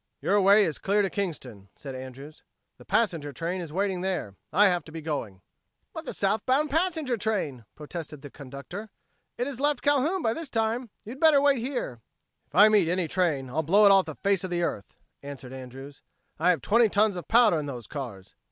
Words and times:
"Your 0.19 0.41
way 0.41 0.65
is 0.65 0.79
clear 0.79 1.03
to 1.03 1.11
Kingston," 1.11 1.69
said 1.75 1.93
Andrews. 1.93 2.41
"The 2.79 2.85
passenger 2.85 3.31
train 3.31 3.61
is 3.61 3.71
waiting 3.71 4.01
there. 4.01 4.35
I 4.51 4.65
have 4.65 4.83
to 4.85 4.91
be 4.91 4.99
going." 4.99 5.43
"But 5.93 6.05
the 6.05 6.11
southbound 6.13 6.71
passenger 6.71 7.17
train!" 7.17 7.65
protested 7.75 8.23
the 8.23 8.31
conductor. 8.31 8.89
"It 9.37 9.45
has 9.45 9.59
left 9.59 9.83
Calhoun 9.83 10.23
by 10.23 10.33
this 10.33 10.49
time. 10.49 10.89
You'd 11.05 11.19
better 11.19 11.39
wait 11.39 11.59
here." 11.59 12.01
"If 12.47 12.55
I 12.55 12.67
meet 12.67 12.87
any 12.89 13.07
train, 13.07 13.47
I'll 13.51 13.61
blow 13.61 13.85
it 13.85 13.91
off 13.91 14.05
the 14.05 14.15
face 14.15 14.43
of 14.43 14.49
the 14.49 14.63
earth!" 14.63 14.95
answered 15.21 15.53
Andrews. 15.53 16.01
"I 16.39 16.49
have 16.49 16.63
twenty 16.63 16.89
tons 16.89 17.15
of 17.15 17.27
powder 17.27 17.59
in 17.59 17.67
those 17.67 17.85
cars." 17.85 18.33